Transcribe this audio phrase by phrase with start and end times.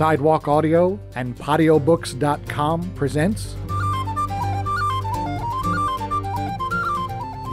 [0.00, 3.54] Sidewalk Audio and PatioBooks.com presents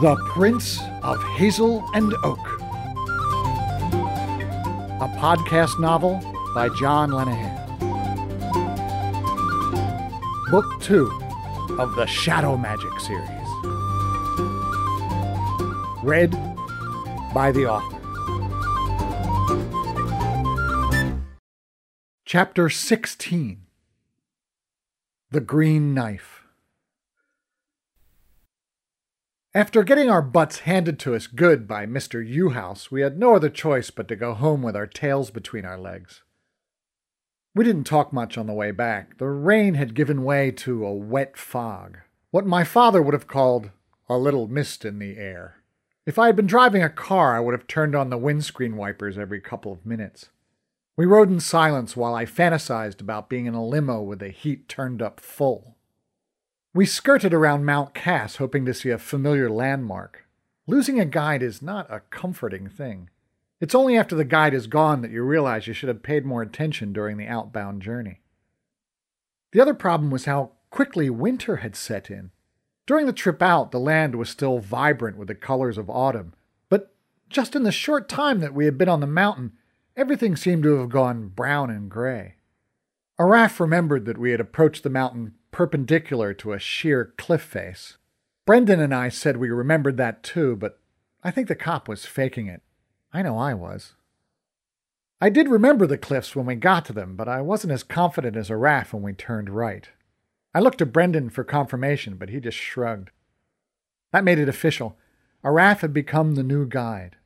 [0.00, 2.38] The Prince of Hazel and Oak,
[5.02, 6.18] a podcast novel
[6.54, 7.54] by John Lenahan.
[10.50, 11.04] Book 2
[11.78, 13.28] of the Shadow Magic series.
[16.02, 16.30] Read
[17.34, 17.97] by the author.
[22.30, 23.62] Chapter 16
[25.30, 26.42] The Green Knife.
[29.54, 32.22] After getting our butts handed to us good by Mr.
[32.22, 35.78] Uhouse, we had no other choice but to go home with our tails between our
[35.78, 36.22] legs.
[37.54, 39.16] We didn't talk much on the way back.
[39.16, 41.96] The rain had given way to a wet fog,
[42.30, 43.70] what my father would have called
[44.06, 45.62] a little mist in the air.
[46.04, 49.16] If I had been driving a car, I would have turned on the windscreen wipers
[49.16, 50.28] every couple of minutes.
[50.98, 54.68] We rode in silence while I fantasized about being in a limo with the heat
[54.68, 55.76] turned up full.
[56.74, 60.26] We skirted around Mount Cass, hoping to see a familiar landmark.
[60.66, 63.10] Losing a guide is not a comforting thing.
[63.60, 66.42] It's only after the guide is gone that you realize you should have paid more
[66.42, 68.18] attention during the outbound journey.
[69.52, 72.32] The other problem was how quickly winter had set in.
[72.88, 76.34] During the trip out, the land was still vibrant with the colors of autumn,
[76.68, 76.92] but
[77.30, 79.52] just in the short time that we had been on the mountain,
[79.98, 82.36] Everything seemed to have gone brown and gray.
[83.18, 87.96] Araf remembered that we had approached the mountain perpendicular to a sheer cliff face.
[88.46, 90.78] Brendan and I said we remembered that too, but
[91.24, 92.62] I think the cop was faking it.
[93.12, 93.94] I know I was.
[95.20, 98.36] I did remember the cliffs when we got to them, but I wasn't as confident
[98.36, 99.88] as Araf when we turned right.
[100.54, 103.10] I looked to Brendan for confirmation, but he just shrugged.
[104.12, 104.96] That made it official.
[105.44, 107.16] Araf had become the new guide.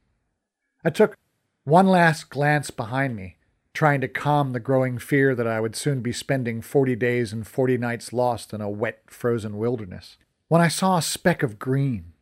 [0.83, 1.19] I took
[1.65, 3.37] one last glance behind me,
[3.73, 7.47] trying to calm the growing fear that I would soon be spending 40 days and
[7.47, 10.17] 40 nights lost in a wet, frozen wilderness,
[10.49, 12.13] when I saw a speck of green.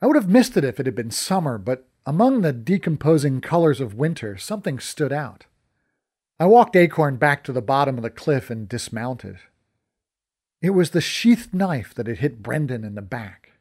[0.00, 3.80] I would have missed it if it had been summer, but among the decomposing colors
[3.80, 5.46] of winter, something stood out.
[6.38, 9.38] I walked Acorn back to the bottom of the cliff and dismounted.
[10.62, 13.52] It was the sheathed knife that had hit Brendan in the back.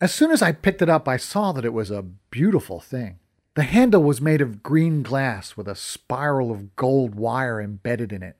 [0.00, 3.18] As soon as I picked it up, I saw that it was a beautiful thing.
[3.54, 8.22] The handle was made of green glass with a spiral of gold wire embedded in
[8.22, 8.36] it.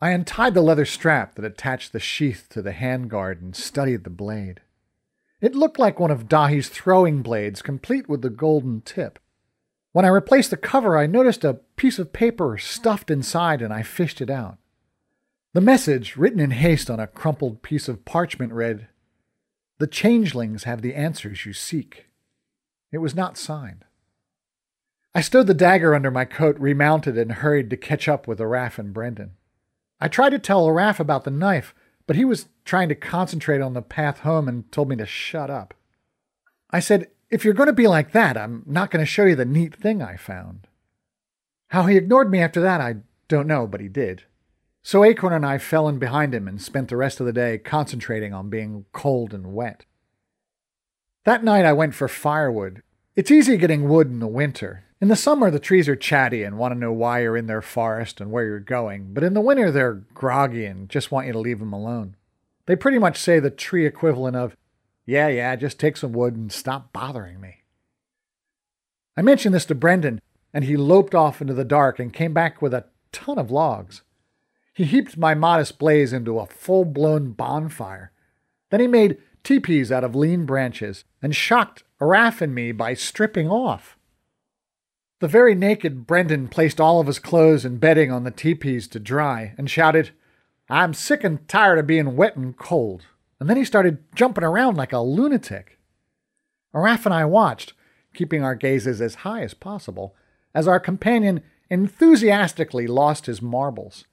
[0.00, 4.10] I untied the leather strap that attached the sheath to the handguard and studied the
[4.10, 4.60] blade.
[5.40, 9.18] It looked like one of Dahi's throwing blades, complete with the golden tip.
[9.92, 13.82] When I replaced the cover, I noticed a piece of paper stuffed inside and I
[13.82, 14.58] fished it out.
[15.52, 18.88] The message, written in haste on a crumpled piece of parchment, read,
[19.78, 22.06] The changelings have the answers you seek.
[22.92, 23.84] It was not signed.
[25.14, 28.78] I stowed the dagger under my coat, remounted, and hurried to catch up with Araf
[28.78, 29.32] and Brendan.
[30.00, 31.74] I tried to tell Araf about the knife,
[32.06, 35.50] but he was trying to concentrate on the path home and told me to shut
[35.50, 35.72] up.
[36.70, 39.36] I said, If you're going to be like that, I'm not going to show you
[39.36, 40.66] the neat thing I found.
[41.68, 42.96] How he ignored me after that, I
[43.28, 44.24] don't know, but he did.
[44.82, 47.56] So Acorn and I fell in behind him and spent the rest of the day
[47.56, 49.86] concentrating on being cold and wet.
[51.24, 52.82] That night I went for firewood.
[53.16, 56.56] It's easy getting wood in the winter, in the summer, the trees are chatty and
[56.56, 59.40] want to know why you're in their forest and where you're going, but in the
[59.40, 62.16] winter, they're groggy and just want you to leave them alone.
[62.66, 64.56] They pretty much say the tree equivalent of,
[65.04, 67.64] yeah, yeah, just take some wood and stop bothering me.
[69.16, 70.20] I mentioned this to Brendan,
[70.52, 74.02] and he loped off into the dark and came back with a ton of logs.
[74.72, 78.12] He heaped my modest blaze into a full blown bonfire.
[78.70, 83.48] Then he made teepees out of lean branches and shocked Araf and me by stripping
[83.48, 83.96] off.
[85.24, 89.00] The very naked Brendan placed all of his clothes and bedding on the teepees to
[89.00, 90.10] dry and shouted,
[90.68, 93.06] I'm sick and tired of being wet and cold.
[93.40, 95.78] And then he started jumping around like a lunatic.
[96.74, 97.72] Araf and I watched,
[98.12, 100.14] keeping our gazes as high as possible,
[100.54, 104.04] as our companion enthusiastically lost his marbles.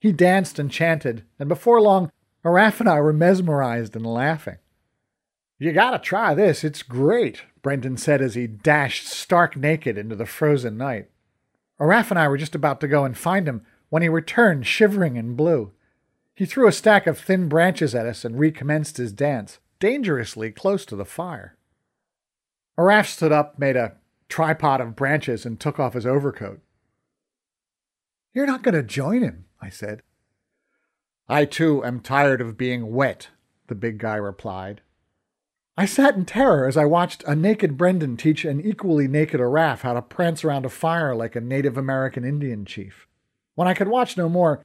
[0.00, 2.10] He danced and chanted, and before long,
[2.42, 4.56] Araf and I were mesmerized and laughing.
[5.58, 10.26] You gotta try this, it's great, Brendan said as he dashed stark naked into the
[10.26, 11.08] frozen night.
[11.80, 15.18] Araf and I were just about to go and find him when he returned shivering
[15.18, 15.72] and blue.
[16.34, 20.84] He threw a stack of thin branches at us and recommenced his dance, dangerously close
[20.84, 21.56] to the fire.
[22.78, 23.94] Araf stood up, made a
[24.28, 26.60] tripod of branches, and took off his overcoat.
[28.34, 30.02] You're not going to join him, I said.
[31.28, 33.28] I too am tired of being wet,
[33.68, 34.82] the big guy replied.
[35.76, 39.80] I sat in terror as I watched a naked Brendan teach an equally naked Araf
[39.80, 43.08] how to prance around a fire like a Native American Indian chief.
[43.56, 44.64] When I could watch no more,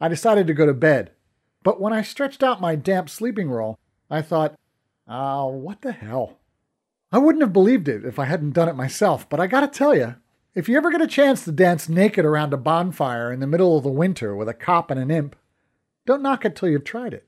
[0.00, 1.12] I decided to go to bed.
[1.62, 3.78] But when I stretched out my damp sleeping roll,
[4.10, 4.58] I thought,
[5.08, 6.38] oh, what the hell?
[7.10, 9.96] I wouldn't have believed it if I hadn't done it myself, but I gotta tell
[9.96, 10.16] you,
[10.54, 13.78] if you ever get a chance to dance naked around a bonfire in the middle
[13.78, 15.36] of the winter with a cop and an imp,
[16.04, 17.26] don't knock it till you've tried it.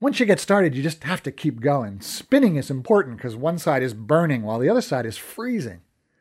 [0.00, 2.00] Once you get started, you just have to keep going.
[2.00, 5.80] Spinning is important because one side is burning while the other side is freezing.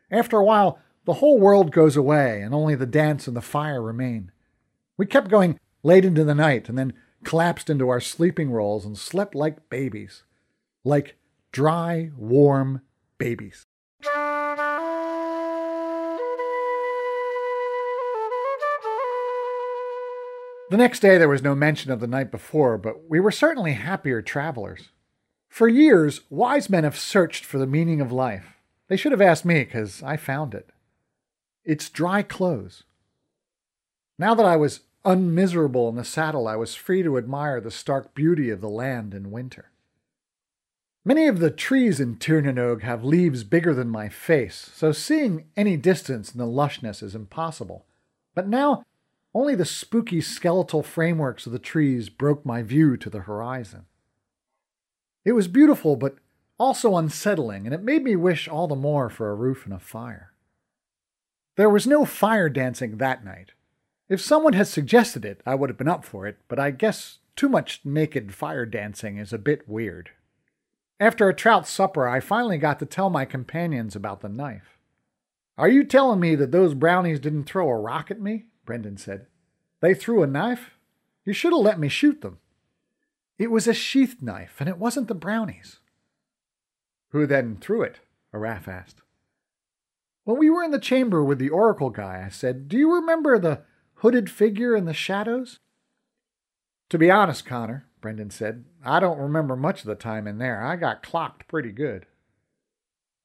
[0.09, 3.81] After a while, the whole world goes away and only the dance and the fire
[3.81, 4.31] remain.
[4.97, 6.93] We kept going late into the night and then
[7.23, 10.23] collapsed into our sleeping rolls and slept like babies.
[10.83, 11.17] Like
[11.51, 12.81] dry, warm
[13.19, 13.63] babies.
[20.69, 23.73] The next day there was no mention of the night before, but we were certainly
[23.73, 24.89] happier travelers.
[25.47, 28.57] For years, wise men have searched for the meaning of life.
[28.89, 30.69] They should have asked me, because I found it.
[31.63, 32.83] It's dry clothes.
[34.19, 38.13] Now that I was unmiserable in the saddle, I was free to admire the stark
[38.13, 39.71] beauty of the land in winter.
[41.05, 44.91] Many of the trees in Tir na nOg have leaves bigger than my face, so
[44.91, 47.85] seeing any distance in the lushness is impossible.
[48.35, 48.83] But now
[49.37, 53.85] only the spooky skeletal frameworks of the trees broke my view to the horizon.
[55.23, 56.15] It was beautiful, but
[56.57, 59.79] also unsettling, and it made me wish all the more for a roof and a
[59.79, 60.33] fire.
[61.55, 63.51] There was no fire dancing that night.
[64.09, 67.19] If someone had suggested it, I would have been up for it, but I guess
[67.35, 70.09] too much naked fire dancing is a bit weird.
[70.99, 74.79] After a trout supper, I finally got to tell my companions about the knife.
[75.59, 78.45] Are you telling me that those brownies didn't throw a rock at me?
[78.67, 79.25] Brendan said.
[79.81, 80.77] They threw a knife?
[81.25, 82.37] You should have let me shoot them.
[83.39, 85.79] It was a sheath knife, and it wasn't the brownies.
[87.09, 87.99] Who then threw it?
[88.33, 89.01] Araf asked.
[90.23, 93.39] When we were in the chamber with the oracle guy, I said, Do you remember
[93.39, 93.61] the
[93.95, 95.59] hooded figure in the shadows?
[96.89, 100.63] To be honest, Conor, Brendan said, I don't remember much of the time in there.
[100.63, 102.05] I got clocked pretty good.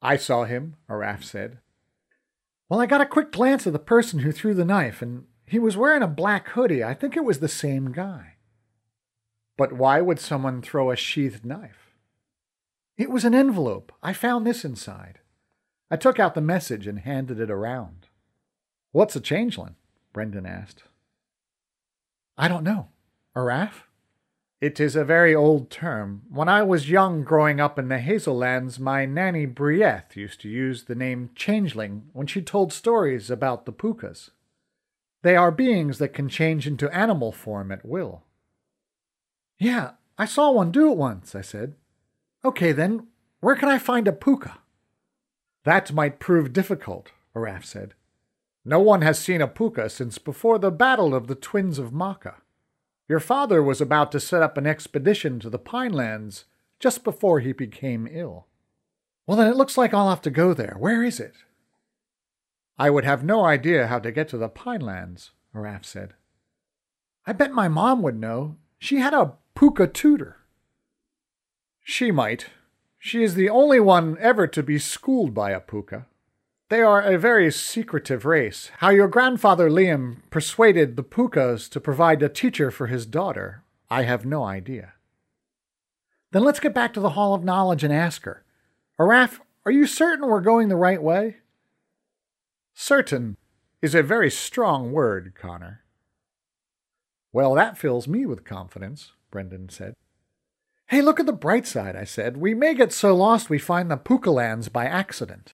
[0.01, 1.59] I saw him, Araf said.
[2.69, 5.59] Well, I got a quick glance at the person who threw the knife, and he
[5.59, 6.83] was wearing a black hoodie.
[6.83, 8.37] I think it was the same guy.
[9.59, 11.95] But why would someone throw a sheathed knife?
[12.97, 13.93] It was an envelope.
[14.03, 15.19] I found this inside.
[15.91, 18.07] I took out the message and handed it around.
[18.93, 19.75] What's a changeling?
[20.15, 20.85] Brendan asked.
[22.39, 22.89] I don't know.
[23.37, 23.83] Araf?
[24.63, 26.23] It is a very old term.
[26.31, 30.85] When I was young growing up in the Hazellands, my nanny Brieth used to use
[30.85, 34.31] the name changeling when she told stories about the Pookas.
[35.23, 38.23] They are beings that can change into animal form at will.
[39.59, 41.75] Yeah, I saw one do it once, I said.
[42.45, 43.07] Okay then,
[43.41, 44.59] where can I find a puka?
[45.65, 47.95] That might prove difficult, Araf said.
[48.65, 52.37] No one has seen a puka since before the battle of the twins of Maka.
[53.09, 56.45] Your father was about to set up an expedition to the Pinelands
[56.79, 58.47] just before he became ill.
[59.27, 60.77] Well, then it looks like I'll have to go there.
[60.79, 61.35] Where is it?
[62.79, 66.15] I would have no idea how to get to the Pinelands, Araf said.
[67.27, 68.57] I bet my mom would know.
[68.79, 70.39] She had a puka tutor.
[71.85, 72.47] She might.
[72.99, 76.07] She is the only one ever to be schooled by a puka.
[76.69, 78.71] They are a very secretive race.
[78.79, 84.05] How your grandfather Liam persuaded the pukas to provide a teacher for his daughter, I
[84.05, 84.95] have no idea.
[86.31, 88.43] Then let's get back to the Hall of Knowledge and ask her.
[88.99, 91.37] Araf, are you certain we're going the right way?
[92.75, 93.37] Certain
[93.81, 95.83] is a very strong word, Conor.
[97.33, 99.95] Well, that fills me with confidence, Brendan said.
[100.87, 102.37] Hey, look at the bright side, I said.
[102.37, 105.55] We may get so lost we find the Pukalands by accident.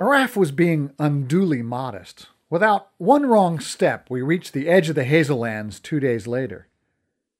[0.00, 2.26] Araf was being unduly modest.
[2.50, 6.68] Without one wrong step, we reached the edge of the Hazellands two days later.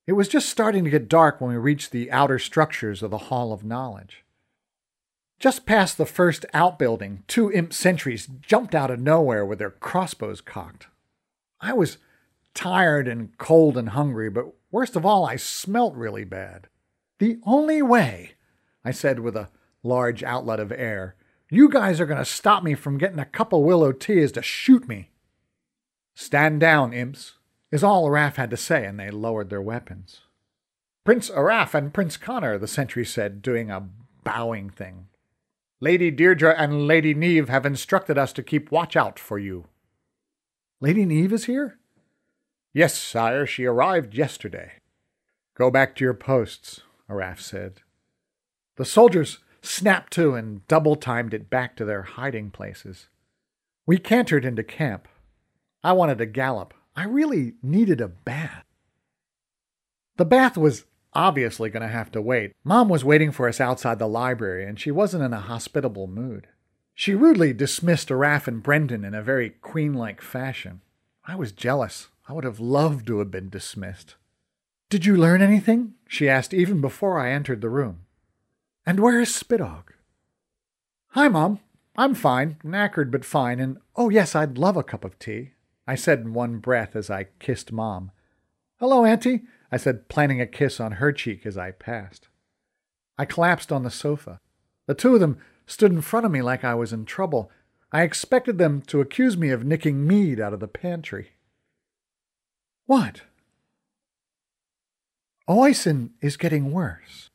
[0.06, 3.18] It was just starting to get dark when we reached the outer structures of the
[3.18, 4.24] Hall of Knowledge.
[5.38, 10.40] Just past the first outbuilding, two imp sentries jumped out of nowhere with their crossbows
[10.40, 10.88] cocked.
[11.60, 11.98] I was
[12.54, 16.68] tired and cold and hungry, but worst of all, I smelt really bad.
[17.18, 18.32] The only way,
[18.84, 19.48] I said with a
[19.82, 21.16] large outlet of air,
[21.50, 24.32] you guys are going to stop me from getting a cup of willow tea is
[24.32, 25.10] to shoot me.
[26.14, 27.34] Stand down, imps,
[27.74, 30.20] is all Araf had to say, and they lowered their weapons.
[31.02, 33.88] Prince Araf and Prince Conor, the sentry said, doing a
[34.22, 35.08] bowing thing.
[35.80, 39.64] Lady Deirdre and Lady Nieve have instructed us to keep watch out for you.
[40.80, 41.80] Lady Nieve is here?
[42.72, 44.74] Yes, sire, she arrived yesterday.
[45.56, 47.80] Go back to your posts, Araf said.
[48.76, 53.08] The soldiers snapped to and double timed it back to their hiding places.
[53.84, 55.08] We cantered into camp.
[55.82, 56.72] I wanted to gallop.
[56.96, 58.64] I really needed a bath.
[60.16, 62.52] The bath was obviously going to have to wait.
[62.62, 66.48] Mom was waiting for us outside the library, and she wasn't in a hospitable mood.
[66.94, 70.80] She rudely dismissed Araf and Brendan in a very queen like fashion.
[71.26, 72.08] I was jealous.
[72.28, 74.14] I would have loved to have been dismissed.
[74.88, 75.94] Did you learn anything?
[76.06, 78.00] she asked even before I entered the room.
[78.86, 79.84] And where is Spitog?
[81.08, 81.60] Hi, Mom.
[81.96, 85.52] I'm fine, knackered but fine, and oh, yes, I'd love a cup of tea,
[85.86, 88.10] I said in one breath as I kissed Mom.
[88.78, 92.28] Hello, Auntie, I said, planting a kiss on her cheek as I passed.
[93.18, 94.40] I collapsed on the sofa.
[94.86, 97.50] The two of them stood in front of me like I was in trouble.
[97.92, 101.32] I expected them to accuse me of nicking mead out of the pantry.
[102.86, 103.22] What?
[105.48, 107.30] Oisin is getting worse,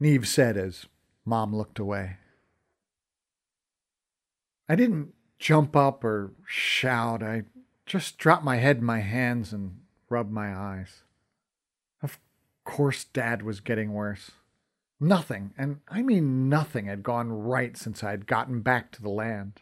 [0.00, 0.86] Nieve said as
[1.24, 2.16] Mom looked away.
[4.68, 7.22] I didn't jump up or shout.
[7.22, 7.44] I
[7.86, 11.02] just dropped my head in my hands and rubbed my eyes.
[12.02, 12.18] Of
[12.64, 14.32] course, Dad was getting worse.
[15.00, 19.08] Nothing, and I mean nothing, had gone right since I had gotten back to the
[19.08, 19.60] land.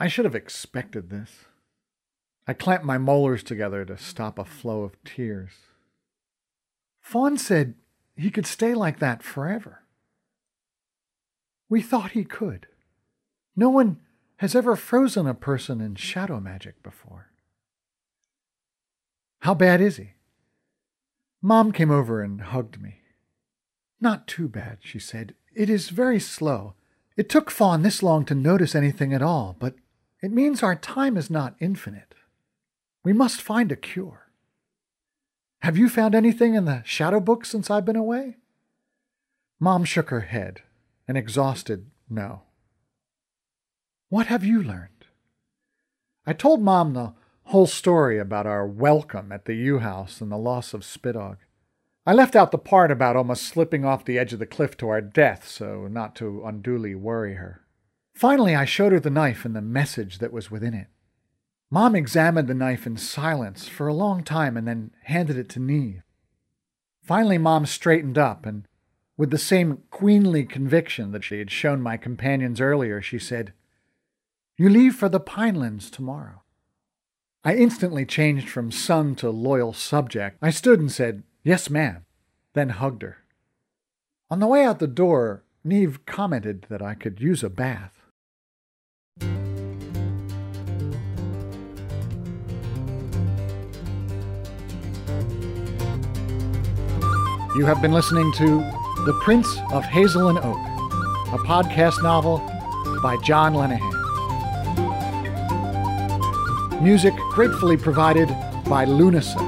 [0.00, 1.44] I should have expected this.
[2.46, 5.52] I clamped my molars together to stop a flow of tears.
[7.00, 7.74] Fand said
[8.16, 9.82] he could stay like that forever.
[11.68, 12.66] We thought he could.
[13.56, 14.00] No one
[14.44, 17.30] has ever frozen a person in shadow magic before.
[19.40, 20.10] How bad is he?
[21.40, 23.00] Mom came over and hugged me.
[24.02, 25.34] Not too bad, she said.
[25.54, 26.74] It is very slow.
[27.16, 29.76] It took Fand this long to notice anything at all, but
[30.22, 32.14] it means our time is not infinite.
[33.02, 34.28] We must find a cure.
[35.62, 38.36] Have you found anything in the shadow book since I've been away?
[39.58, 40.60] Mom shook her head,
[41.08, 42.42] an exhausted no.
[44.10, 45.06] What have you learned?
[46.26, 50.36] I told Mom the whole story about our welcome at the U House and the
[50.36, 51.38] loss of Spitog.
[52.06, 54.88] I left out the part about almost slipping off the edge of the cliff to
[54.90, 57.62] our death so not to unduly worry her.
[58.14, 60.88] Finally, I showed her the knife and the message that was within it.
[61.70, 65.60] Mom examined the knife in silence for a long time and then handed it to
[65.60, 66.02] Nieve.
[67.02, 68.68] Finally, Mom straightened up and,
[69.16, 73.54] with the same queenly conviction that she had shown my companions earlier, she said,
[74.56, 76.42] you leave for the Pinelands tomorrow.
[77.44, 80.38] I instantly changed from son to loyal subject.
[80.40, 82.04] I stood and said, Yes, ma'am,
[82.54, 83.18] then hugged her.
[84.30, 88.00] On the way out the door, Nieve commented that I could use a bath.
[97.56, 98.46] You have been listening to
[99.04, 100.56] The Prince of Hazel and Oak,
[101.32, 102.38] a podcast novel
[103.02, 103.93] by John Lenahan.
[106.82, 108.28] Music gratefully provided
[108.68, 109.38] by Lunasa.